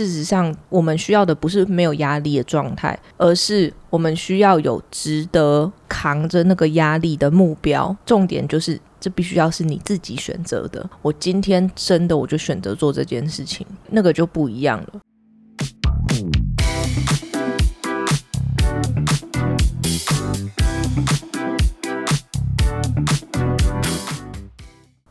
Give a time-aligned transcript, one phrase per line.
[0.00, 7.94] 事实上，我们需要的不是没有压力的状态，而是我们需要有值得扛着那个压力的目标。
[8.06, 10.88] 重点就是，这必须要是你自己选择的。
[11.02, 15.00] 我今天真的我就选择做这件事情，那个就不一样了。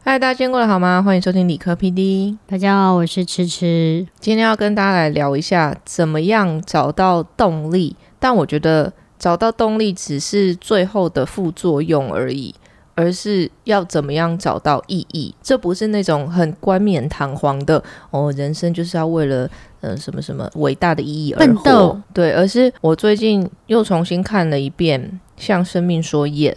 [0.10, 1.04] 嗨，大家今天过得好吗？
[1.04, 2.36] 欢迎收听理科 PD。
[2.48, 4.08] 大家好，我是迟迟。
[4.20, 7.96] 今天要跟大家来聊一下，怎么样找到动力。
[8.18, 12.56] 但我觉得找到动力只是最后的副作用而已，
[12.96, 15.36] 而是要怎么样找到意义。
[15.44, 19.48] 这不是那种很冠冕堂皇的哦，人生就是要为了
[19.82, 22.02] 呃什么什么伟大的意义而奋斗。
[22.12, 25.00] 对，而是我最近又重新看了一遍
[25.38, 26.56] 《向生命说 Yes》，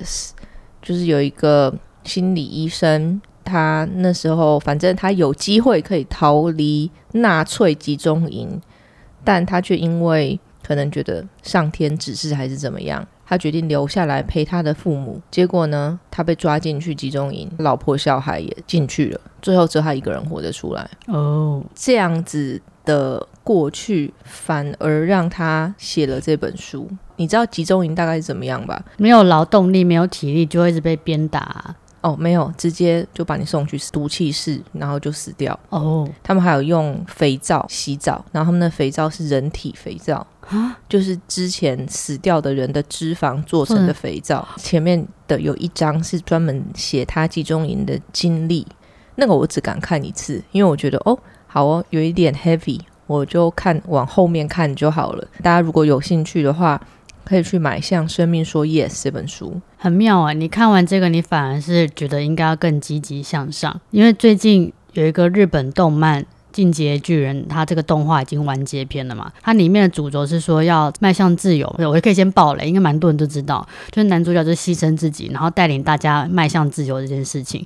[0.80, 3.20] 就是有一个心理医生。
[3.44, 8.60] 他那时候，反正他有机会可以逃离纳粹集中营，
[9.24, 15.20] 但他却因为可能觉得上天指示还是怎么样，他决定留下来陪他的父母。
[15.30, 20.88] 结果呢，他被抓进去集中营，老婆小孩也进去了，最后只有他一个人活着出来。
[21.06, 26.88] 哦，这样子的过去反而让他写了这本书。
[27.16, 28.82] 你知道集中营大概是怎么样吧？
[28.96, 31.74] 没有劳动力，没有体力，就会一直被鞭打。
[32.02, 35.58] 哦，没有，直接就把你送去毒气室，然后就死掉。
[35.70, 44.46] 哦，他们还有用肥皂洗澡，然后他们的肥皂是人体肥皂啊，就是之前死掉的人的脂肪做成的肥皂。
[44.56, 48.66] 前面的有一张是专门写他集中营的经历，
[49.14, 51.16] 那个我只敢看一次，因为我觉得哦，
[51.46, 55.28] 好哦，有一点 heavy，我就看往后面看就好了。
[55.42, 56.80] 大家如果有兴趣的话。
[57.24, 60.32] 可以去买《向生命说 Yes》这本书，很妙啊！
[60.32, 69.32] 你看完这个，你反而是觉得应该要更积极向上，因为最近有一个日本动漫《进阶巨人》，它这个动画已经完结篇了嘛？
[69.40, 77.64] 它里面的主轴是说要迈向自由，我也可以先爆雷，应该蛮多人都知道，就是男主角就牺牲自己，然后带领大家迈向自由这件事情。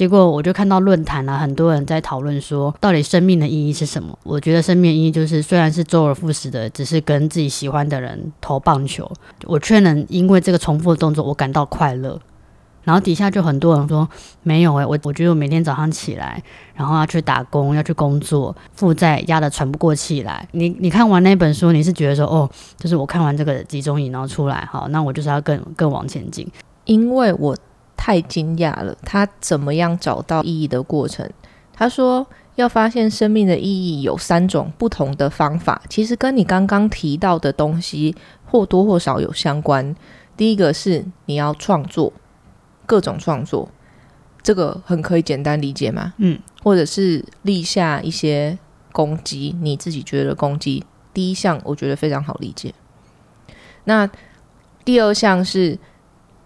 [0.00, 4.18] 结果我就看到论坛啊，很多人在讨论说，到底生命的意义是什么？
[4.22, 9.06] 我觉得生命意义就是，虽然是周而复始的，只是跟自己喜欢的人投棒球，
[9.44, 12.18] 我却能因为这个重复的动作，我感到快乐。
[12.82, 14.08] 然后底下就很多人说，
[14.42, 16.42] 没有诶，我我觉得我每天早上起来，
[16.74, 20.48] 然后要去打工，要去工作，负债压得喘不过气来。
[20.52, 26.50] 你你看完那本书，你是觉得说，哦，就是我看完这个集中营然后出来，好，那我就是要更更往前进，
[26.86, 27.54] 因为我。
[28.10, 28.92] 太惊讶了！
[29.04, 31.30] 他怎么样找到意义的过程？
[31.72, 32.26] 他说，
[32.56, 39.94] 要发现生命的意义有三种不同的方法，其实跟你刚刚提到的东西或多或少有相关。
[40.36, 42.12] 第一个是你要创作，
[42.84, 43.70] 各种创作，
[44.42, 46.12] 这个很可以简单理解吗？
[46.16, 48.58] 嗯，或者是立下一些
[48.90, 50.84] 攻击，你自己觉得攻击。
[51.14, 52.74] 第一项我觉得非常好理解。
[53.84, 54.10] 那
[54.84, 55.78] 第二项是。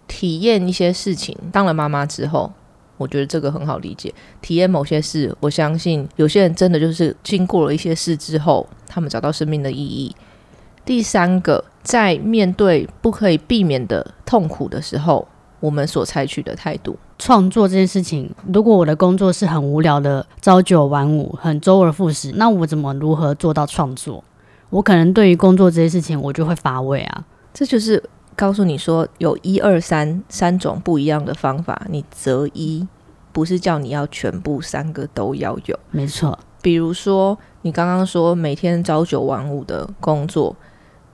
[0.06, 2.52] 体验一些事情，当了妈妈之后，
[2.96, 4.14] 我觉得这个很好理解。
[4.40, 10.14] 体验某些事，我相信有些人真的就是经过了一些事之后，他们找到生命的意义。
[10.84, 15.26] 第三个，在面对不可以避免的痛苦的时候，
[15.60, 16.96] 我们所采取的态度。
[17.18, 24.22] 创作这件事情，如果我的工作是很无聊的，朝九晚五，很周而复始，那我怎么如何做到创作？
[24.70, 27.24] 我可能对于工作这些事情，我就会乏味啊。
[27.52, 28.02] 这就是。
[28.36, 32.86] 告诉你说有一二三三种不一样的方法，你择一，
[33.32, 35.78] 不是叫你要全部三个都要有。
[35.90, 40.56] 没错，比如说你刚刚说每天朝九晚五的工作，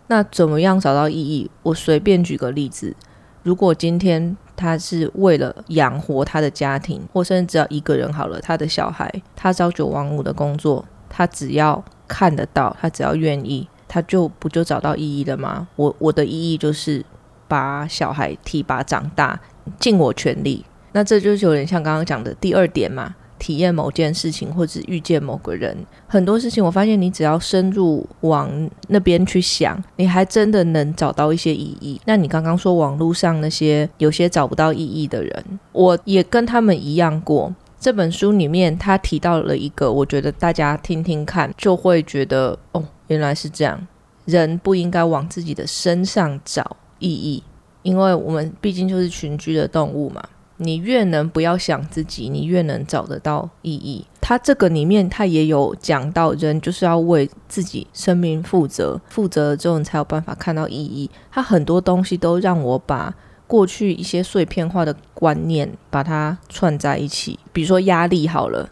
[0.06, 1.50] 那怎么样找到意义？
[1.62, 2.96] 我随便举个例子，
[3.42, 13.68] 如果今天他是为了养活他的家庭，或甚至只要一个人好了，他的小孩，他朝九晚五的工作，他只要看得到，他只要愿意。
[13.92, 15.66] 他就不就找到意义了吗？
[15.74, 17.04] 我我的意义就是
[17.50, 19.40] 把小孩提拔长大，
[19.80, 20.64] 尽我全力。
[20.92, 28.48] 那这就是有点像刚刚讲的第二点嘛，体验某件事情或者遇见某个人，很多事情我发现你只要深入往
[28.86, 32.00] 那边去想，你还真的能找到一些意义。
[32.04, 37.52] 那你刚刚说网络上那些有些找不到意义的人，我也跟他们一样过。
[37.80, 42.84] 这本书里面他提到了一个，我觉得大家听听看就会觉得哦。
[43.08, 43.88] 原来是这样，
[44.24, 47.42] 人不应该往自己的身上找意义，
[47.82, 50.22] 因为我们毕竟就是群居的动物嘛。
[50.62, 54.06] 你越能不要想自己，你越能找得到意义。
[54.20, 61.10] 他这个里面他也有讲到，人就是要为自己生命负责，负责了之后你才有办法看到意义。
[61.30, 63.14] 他很多东西都让我把
[63.46, 68.68] 过去一些碎片化的观念把它串在一起，比如说压力好了，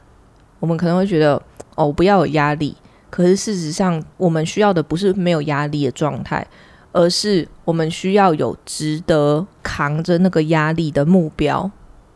[0.61, 1.43] 我们可能会觉得
[1.75, 2.77] 哦，不要有压力。
[3.09, 6.47] 可是事实上，我们需要的不是没有压力的状态，
[6.93, 11.71] 而是我们需要有值得扛着那个压力的目标。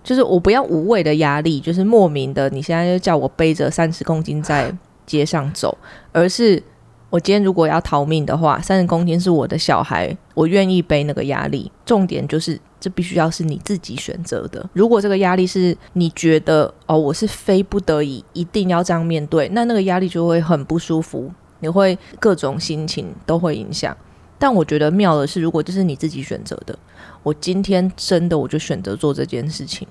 [0.04, 4.76] 就是我不要无谓的压力，就是莫名的，你现在就叫我背着三十公斤在
[5.06, 5.78] 街上走，
[6.10, 6.60] 而是
[7.08, 11.70] 我今天如果要逃命的话，三十公斤是我的小孩，我愿意背那个压力。
[11.86, 14.68] 重点就是这必须要是你自己选择的。
[14.72, 21.30] 如果这个压力是你觉得哦，我是非不得已一定要这样面对，那那个压力就会很不舒服，
[21.60, 23.96] 你会各种心情都会影响。
[24.42, 26.76] 但我觉得妙的是，如果这是你自己选择的。
[27.22, 29.86] 我今天真的我就选择做这件事情，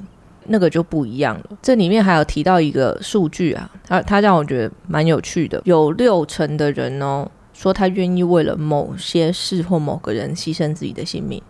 [0.48, 1.46] 那个就不一样了。
[1.62, 11.42] 这里面还有提到一个数据啊，他他让我觉得蛮有趣的，有六成的人哦说他愿意为了某些事或某个人牺牲自己的性命，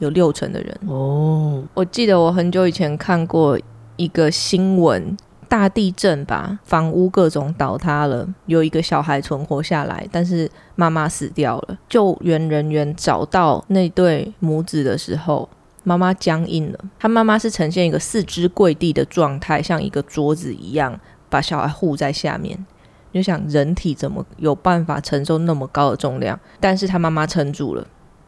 [0.00, 1.64] 有六成的人哦。
[1.72, 3.58] 我记得我很久以前看过
[3.96, 5.16] 一个新闻。
[5.50, 11.76] 大地震吧，房屋各种倒塌了，有一个小孩存活下来，但是妈妈死掉了。
[11.88, 15.48] 救援人员找到那对母子的时候，
[15.82, 16.78] 妈妈僵硬了。
[17.00, 22.64] 他妈妈是呈现一个四肢跪地的状态，像一个桌子一样，把小孩护在下面。
[23.10, 26.38] 你就想，人体怎么有办法承受那么高的重量？
[26.60, 27.84] 但是他妈妈撑住了，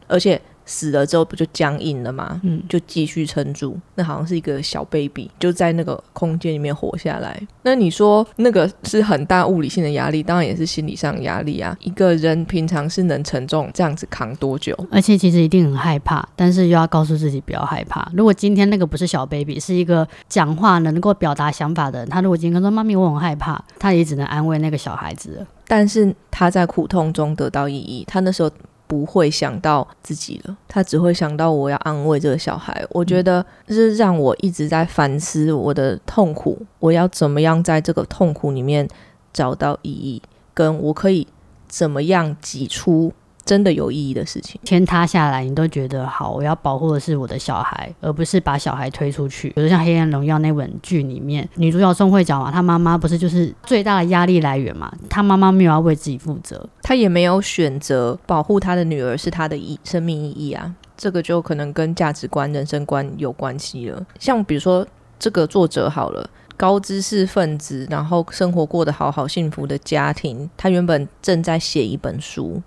[0.09, 0.43] 而且。
[0.65, 2.41] 死了之后不就僵硬了吗？
[2.45, 3.79] 嗯，就继续撑住。
[3.95, 7.41] 那好像是一个小 baby，就在那个空间里面活下来。
[7.63, 11.77] 那你说那个是很大物理性的压力，当然也是心理上压力啊。
[11.81, 14.77] 一个人平常是能承重这样子扛多久？
[14.91, 18.11] 而且其实一定很害怕，但是又要告诉自己不要害怕。
[18.15, 25.47] 如果今天那个不是小 baby，是一个讲话能够表达想法的人，他如果今天说妈咪我很害怕，他也只能安慰那个小孩子。
[25.67, 28.51] 但是他在苦痛中得到意义，他那时候。
[28.93, 32.85] 不会想到自己了，他只会想到我要安慰这个小孩。
[32.91, 38.87] 我觉得是让我一直在反思我的痛苦，我要怎么样在这个痛苦里面
[39.33, 40.21] 找到意义，
[40.53, 41.27] 跟我可以
[41.67, 43.11] 怎么样挤出。
[43.45, 46.31] 真的有意义的事情，天塌下来，你都觉得好。
[46.31, 49.51] 我要保护的是我的小孩，而不是把小孩推出去。
[49.51, 54.93] 比如像《黑暗荣耀》那本剧里面，女主角宋慧乔嘛，她妈妈不是就是最大的压力来源嘛？
[55.11, 60.75] 她妈妈没有要为自己负责，她也没有选择保护她的女儿是她的意生命意义啊。
[60.97, 64.07] 这个就可能跟价值观、人生观有关系了。
[64.21, 64.87] 像比如说
[65.19, 72.63] 这个作者好了，高知识分子，然后生活过得好好幸福的家庭，他原本正在写一本书。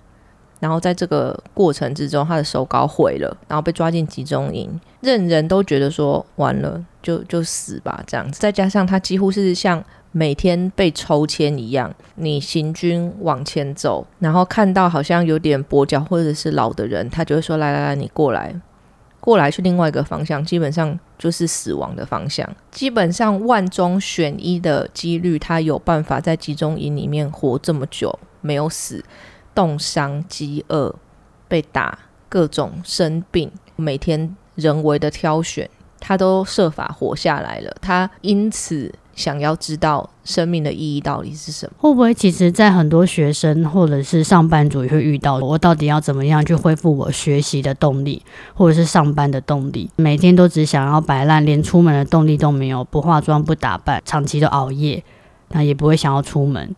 [0.59, 8.39] 然后在这个过程之中，他的手稿毁了，然后被抓进集中营，任人都觉得说完了就就死吧这样子。
[8.39, 18.55] 再加上他几乎是像每天被抽签一样，你行军往前走，然后看到好像有点跛脚或者是老的人，他就会说来来来，你过来，
[19.19, 22.49] 过来去另外一个方向，基本上就是死亡的方向。
[22.71, 29.03] 基本上万中选一的几率，他有办法在集中营里面活这么久，没有死。
[29.55, 30.93] 冻伤、饥饿、
[31.47, 31.97] 被打、
[32.29, 35.67] 各种生病，每天人为的挑选，
[35.99, 37.75] 他都设法活下来了。
[37.81, 41.73] 他因此想要知道生命的意义到底是什么？
[41.79, 48.21] 会不会其实，在很多学生或者是上班族也会遇到，我到底要怎么样去恢复我学习的动力，
[48.53, 49.89] 或者是上班的动力？
[49.95, 55.01] 每天都只想要摆烂，连出门的动力都没有，不化妆、不打扮，长期都熬夜，
[55.49, 56.75] 那也不会想要出门。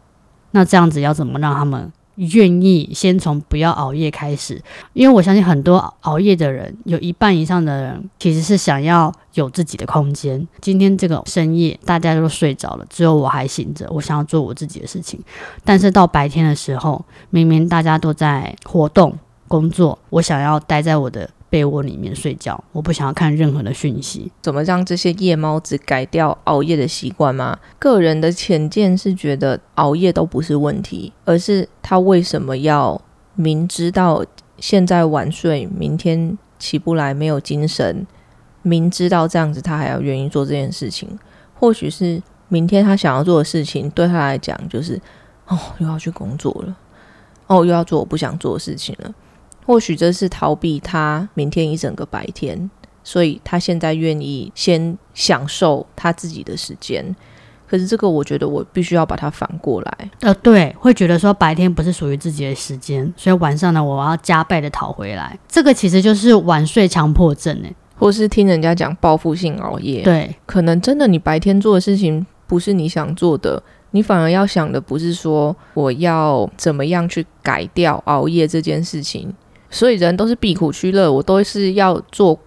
[0.52, 1.92] 那这样子要怎么让他们？
[2.18, 4.62] 愿意先从不要熬夜开始，
[4.94, 10.48] 因为我相信很多熬夜的人，有一半以上的人其实是想要有自己的空间。
[10.60, 15.20] 今天这个深夜大家都睡着了，只有我还醒着，我想要做我自己的事情。
[15.64, 21.30] 但是到白天的时候，明明大家都在活动、工作，我想要待在我的。
[21.50, 24.32] 被窝里面睡觉，我不想要看任何的讯息。
[24.42, 27.58] 怎么让这些夜猫子改掉熬夜的习惯吗？
[27.80, 33.02] 个人的浅见是觉得熬夜都不是问题，而是他为什么要
[33.36, 34.26] 明知道
[34.58, 38.06] 现在晚睡，明天起不来，没有精神，
[38.62, 41.18] 明知道这样子他还要愿意做这件事情？
[41.60, 45.00] 或许是明天他想要做的事情对他来讲就是
[45.48, 46.78] 哦，又要去工作了，
[47.48, 49.14] 哦，又要做我不想做的事情了。
[49.68, 52.72] 或许这是逃避他明天一整个白天，
[53.04, 57.14] 所以他现在愿意先享受他自己的时间。
[57.68, 60.10] 可是这个，我觉得我必须要把它反过来。
[60.22, 65.38] 呃，对，会觉得说白天不是属于自己的时间，所以晚上呢，我要加倍的讨回来。
[65.50, 70.02] 这个其实就是晚睡强迫症诶，或是听人家讲报复性熬夜。
[70.02, 79.36] 对，可能真的你白天做的事情不是你想做的，你反而要想的不是说我要怎么样去改掉熬夜这件事情。
[79.70, 82.38] 所以人都是避苦趋乐，我都是要做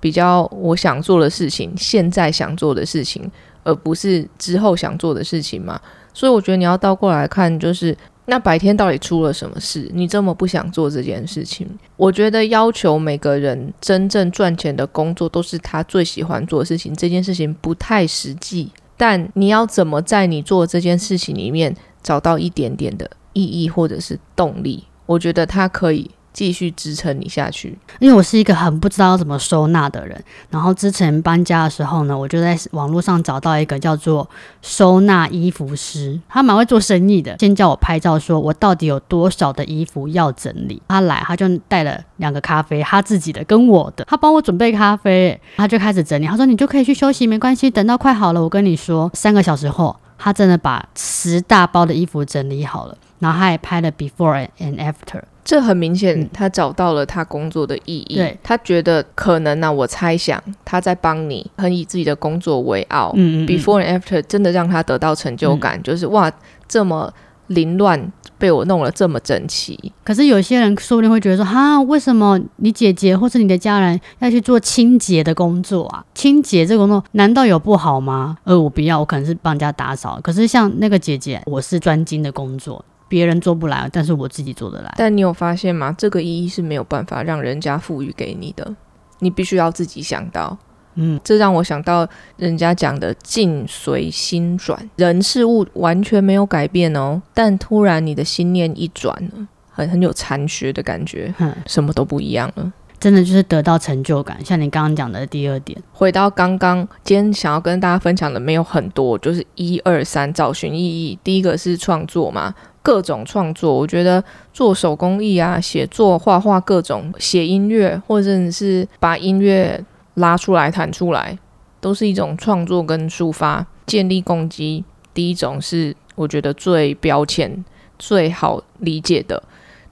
[0.00, 3.30] 比较我想做的事情，现在想做的事情，
[3.64, 5.80] 而不是之后想做的事情嘛。
[6.14, 9.90] 所以我觉得你要倒过来看，就是那白天到底出了什么事？
[9.92, 11.66] 你这么不想做这件事情？
[11.96, 18.70] 我觉得要求每个人真正赚钱的工作都是他最喜欢做的事情，这件事情不太实际。
[18.96, 24.84] 但你要怎么在你做这件事情里面找到一点点的意义或者是动力？
[25.06, 26.10] 我觉得他可以。
[26.32, 30.22] 继续支撑你下去，因为我是一个很不知道怎么收纳的人。
[30.50, 34.28] 然后之前搬家的时候呢，我就在网络上找到一个叫做
[34.62, 37.36] 收纳衣服师，他蛮会做生意的。
[37.40, 40.80] 先叫我拍照，说我到底有多少的衣服要整理。
[40.88, 46.26] 他来，他就带了两个咖啡，他自己的跟我的，他帮我准备咖啡，他就开始整理。
[46.26, 55.22] 他说你就可以去休息，没关系，等到快好了，我跟你说，三个小时后，他真的把十大包的衣服整理好了，然后他还拍了 before and after。
[55.48, 58.16] 这很明显，他找到了他工作的意义。
[58.16, 63.14] 对，他觉得可能呢，我猜想他在帮你，很以自己的工作为傲。
[63.16, 63.48] 嗯嗯。
[63.48, 66.30] Before and after 真的让他得到成就感，就是哇，
[66.68, 67.10] 这么
[67.46, 69.90] 凌乱被我弄了这么整齐。
[70.04, 76.04] 可是有些人说不定会觉得说，哈，为什么你姐姐或是你的家人要去做清洁的工作啊？
[76.14, 78.36] 清洁这个工作难道有不好吗？
[78.44, 80.20] 呃，我不要，我可能是帮人家打扫。
[80.22, 82.84] 可是像那个姐姐，我是专精的工作。
[83.08, 84.94] 别人做不来，但是我自己做得来。
[84.96, 85.94] 但你有发现吗？
[85.98, 88.74] 这个意义是没有办法让人家赋予给你的，
[89.20, 90.56] 你必须要自己想到。
[91.00, 101.32] 嗯，这让我想到人家讲的“境随心转”，人事物完全没有改变哦，但突然你的心念一转呢，很很有禅学的感觉，
[101.66, 102.72] 什么都不一样了。
[102.98, 105.80] 真的就是得到成就感，像你刚刚讲的第二点。
[105.92, 111.16] 回到刚刚，今天想要跟大家分享的没有很多，就是一二三，找寻意义。
[111.22, 112.52] 第一个是创作嘛。
[112.82, 121.38] 各种创作，我觉得做手工艺啊、写作、画画，各种写音乐，或者是把音乐拉出来弹出来，
[121.80, 123.66] 都是一种创作跟抒发。
[123.86, 127.64] 建立攻击，第一种是我觉得最标签、
[127.98, 129.42] 最好理解的。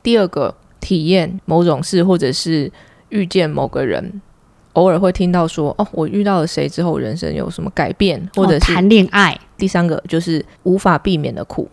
[0.02, 2.70] 第二个，体验某种事，或者是
[3.08, 4.20] 遇见某个人，
[4.74, 9.34] 偶尔会听到说：“哦，我遇到了谁之后，人生有什么改变？”或者是谈恋爱。
[9.56, 11.66] 第三个就是无法避免的苦。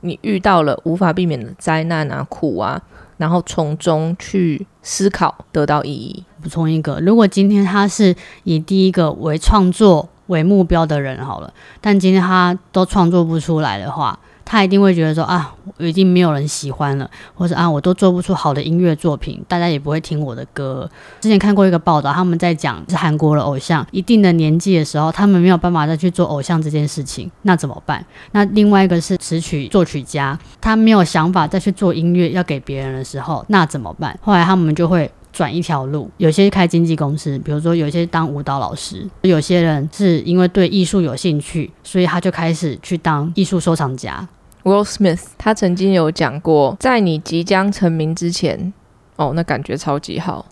[0.00, 2.80] 你遇到了无法避免的灾难啊、苦啊，
[3.16, 6.24] 然后从中去思考，得到意义。
[6.42, 8.14] 补充一个，如果今天他是
[8.44, 14.18] 以第一个为创作为目标的人，好了，但今天他都创作不出来的话。
[14.50, 20.90] 他一定会觉得说啊，已经没有人喜欢了，或者啊，我都做不出好的音乐作品，大家也不会听我的歌。
[21.20, 28.04] 之前看过一个报道，他们在讲是韩国的偶像，一定的年纪的时候，他们没有办法再去做偶像这件事情，那怎么办？
[28.32, 34.18] 那另外一个是词曲作曲家，他没有想法再去做音乐要给别人的时候，那怎么办？
[34.20, 44.26] 后来他们就会转一条路，有些开经纪公司，比如说有些当舞蹈老师，有些人是因为对艺术有兴趣，所以他就开始去当艺术收藏家。
[44.62, 48.72] Will Smith，他曾经有讲过，在你即将成名之前，
[49.16, 50.44] 哦，那感觉超级好；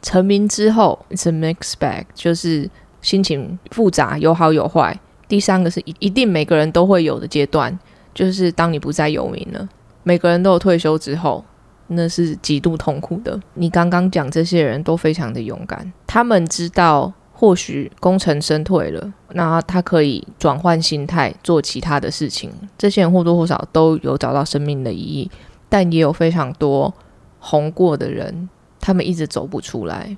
[0.00, 4.98] 成名之后，it's a mixed bag，就是心情复杂，有好有坏。
[5.26, 7.76] 第三个是一一定每个人都会有的阶段，
[8.14, 9.68] 就是当你不再有名了，
[10.02, 11.44] 每个人都有退休之后，
[11.88, 13.38] 那是极度痛苦的。
[13.54, 17.12] 你刚刚讲这些人都非常的勇敢，他们知道。
[17.40, 22.50] 或许功成身退了，那他可以转换心态做其他的事情。
[22.76, 25.30] 这些人或多或少都有找到生命的意义，
[25.68, 26.92] 但也有非常多
[27.38, 28.48] 红过的人，
[28.80, 30.16] 他们一直走不出来。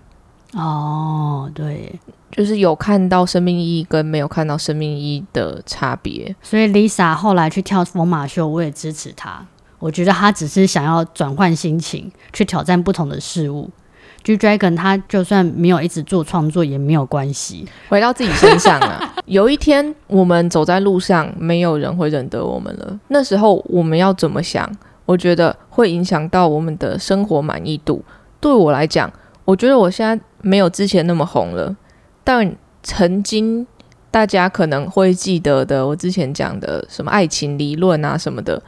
[0.54, 2.00] 哦，对，
[2.30, 6.34] 就是有看到生命意义跟没有看到生命意义的差别。
[6.40, 9.46] 所以 Lisa 后来去跳疯马秀，我也支持她。
[9.78, 13.68] 我觉得她只是想要转换心情，去挑战不同的事物。
[14.22, 17.66] G Dragon，他就算没有一直做创作也没有关系。
[17.88, 22.98] 回到自己身上啊， 有一天我们走在路上，没有人会认得我们了。
[23.08, 24.70] 那时候我们要怎么想？
[25.06, 28.04] 我觉得会影响到我们的生活满意度。
[28.40, 29.10] 对我来讲，
[29.44, 31.74] 我觉得我现在没有之前那么红了，
[32.22, 33.66] 但曾经
[34.10, 38.62] 大家可能会记得的，我之前讲的什么爱情理论啊什么的，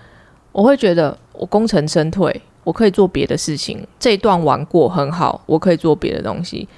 [0.51, 2.43] 我会觉得我功成身退。
[2.65, 6.69] 我可以做别的事情，这一段玩过很好，我可以做别的东西。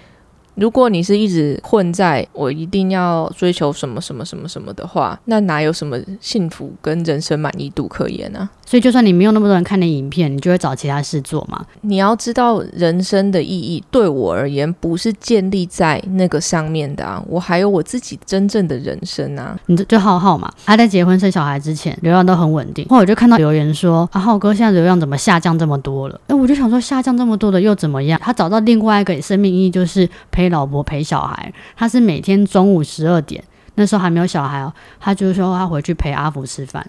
[0.55, 8.49] 如果你是一直混在我一定要追求什么什么什么什么的话，那哪有什么幸福跟人生满意度可言呢？
[8.75, 11.64] 所以，就算你没有那么多人看的影片，你就会找其他事做嘛。
[11.83, 19.57] 你要知道，人生的意义对我而言不是建立在那个上面的啊，我还有我自己真正的人生啊。
[19.66, 26.21] 你就浩浩嘛，他在结婚生小孩之前流量都很稳定，后来我就看到留言说，啊，浩哥现在流量怎么下降这么多了？
[26.26, 28.21] 哎，我就想说，下降这么多的又怎么样？
[28.21, 31.52] 他找到另外一个生命意义，就是陪老婆陪小孩。
[31.76, 33.40] 他是每天中午十二点，
[33.76, 36.85] 那时候还没有小孩哦，他就是说他回去陪阿福吃饭。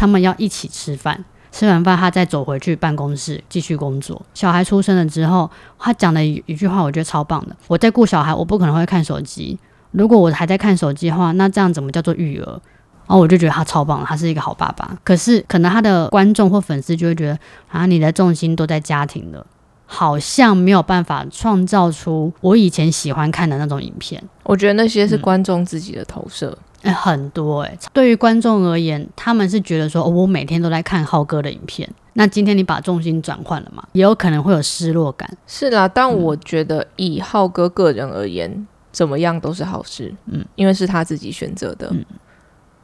[0.00, 4.24] 他们要一起吃饭，吃完饭他再走回去办公室继续工作。
[4.32, 7.54] 小孩出生了之后，他讲的一一句话，我觉得超棒的。
[7.68, 9.58] 我在顾小孩，我不可能会看手机。
[9.90, 12.46] 如果我还在看手机的话，那这样怎么叫做育儿？
[13.06, 14.96] 然后我就觉得他超棒，他是一个好爸爸。
[15.04, 17.38] 可是可能他的观众或粉丝就会觉得
[17.68, 19.46] 啊，你的重心都在家庭了。
[19.84, 24.22] 好像没有办法创造出我以前喜欢看的那种影片。
[24.44, 27.78] 我觉得那些是观众自己的投射，哎，很多哎。
[27.92, 31.88] 对于观众而言，他们是觉得说，我每天都在看浩哥的影片。
[32.14, 35.30] 那今天你把重心转换了嘛，也有可能会有失落感。
[35.46, 40.14] 是啦，但我觉得以浩哥个人而言，怎么样都是好事。
[40.26, 41.88] 嗯，因为是他自己选择的。
[41.92, 42.04] 嗯，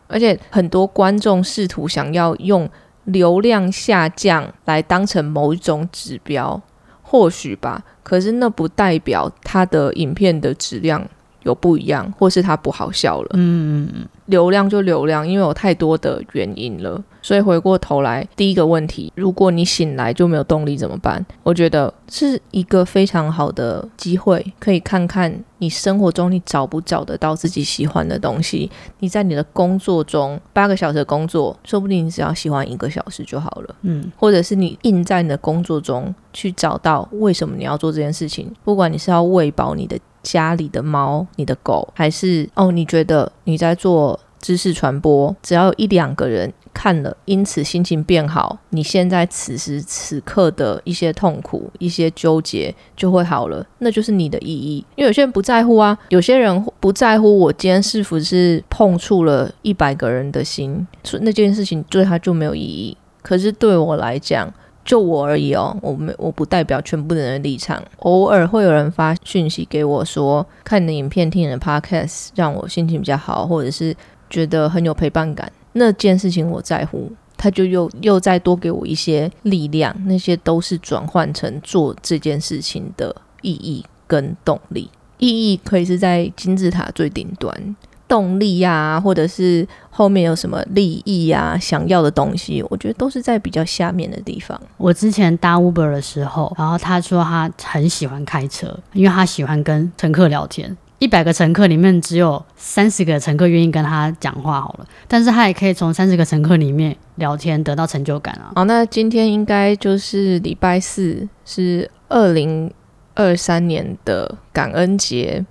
[0.07, 2.69] 而且很多观众试图想要用
[3.05, 6.61] 流量下降来当成某一种指标。
[7.09, 11.09] 或许吧，可是那不代表他的影片的质量
[11.47, 13.31] 有不一样，或是它不好笑了。
[13.33, 13.89] 嗯。
[14.27, 21.25] 流量就流量，因为有太多的原因了，所以回过头来，第一个问题，如果你醒来就没有动力怎么办？
[21.45, 28.69] 我觉得是一个非常好的机会，可以看看你生活中你找不找得到自己喜欢的东西。
[28.99, 33.77] 你在你的工作中八个小时的工作，说不定你只要喜欢一个小时就好了。
[33.83, 39.97] 嗯，或者是你硬在你的工作中去找到为什么你要做这件事情，不管你是要喂饱你的。
[40.27, 42.73] 家里的猫，你的狗，还是哦？
[42.73, 54.85] 你觉得你在做知识传播，只要有一两个人看了，因此心情变好，你现在此时此刻的一些痛苦、一些纠结就会好了，那就是你的意义。
[54.97, 62.97] 因为有些人不在乎啊，有些人不在乎我今天是否是碰触了一百个人的心，所以那件事情对他就没有意义。
[63.23, 64.53] 可是对我来讲，
[64.87, 67.83] 就我而已哦，我没我不代表全部人的立场。
[67.99, 73.95] 偶尔会有人发讯息给我说，看你的影片、听你的 podcast，让我心情比较好，或者是
[74.31, 75.51] 觉得很有陪伴感。
[75.73, 79.95] 那件事情我在乎，他就又又再多给我一些力量。
[80.07, 84.89] 那些都是转换成做这件事情的意义跟动力。
[85.19, 87.77] 意义可以是在金字塔最顶端。
[88.09, 94.61] 动力呀，或者是后面有什么利益呀，想要的东西，我觉得都是在比较下面的地方。
[94.77, 100.77] 我之前搭 Uber 的时候，然后他说他很喜欢开车，因为他喜欢跟乘客聊天。
[100.99, 108.53] 一百个乘客里面只有三十个乘客愿意跟他讲话好了，但是他也可以从三十个乘客里面聊天得到成就感啊。
[108.55, 112.73] 好，那今天应该就是礼拜四，是二零
[113.15, 115.45] 二三年的感恩节。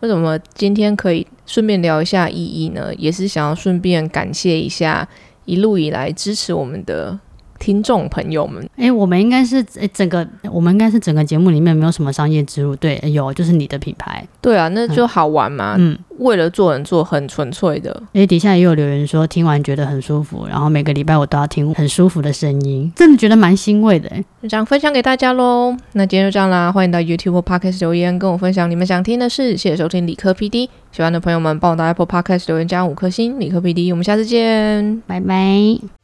[0.00, 2.94] 为什么今天可以顺便聊一下意义呢？
[2.96, 5.08] 也是想要顺便感谢一下
[5.44, 7.18] 一路以来支持我们的。
[7.62, 18.02] 听众朋友们，哎，我们应该是哎，整个我们应该是整个节目里面没有什么商业植入，对，有就是你的品牌，对啊，那就好玩嘛，嗯，为了做人做很纯粹的。
[18.14, 24.10] 哎，底下也有留言说听完觉得很舒服，然后每个礼拜我都要听很舒服的声音，真的觉得蛮欣慰的。
[24.42, 25.76] 就这样分享给大家喽。
[25.92, 29.56] 那今天就这样啦，欢迎到 YouTube Podcast 留言跟我分享你们想听的事。
[29.56, 33.38] 谢谢收听理科 PD，喜欢的朋友们帮我到 Apple Podcast 留言加五颗星。
[33.38, 36.01] 理科 PD，我们下次见，拜拜。